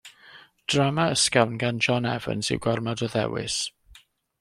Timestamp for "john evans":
1.89-2.51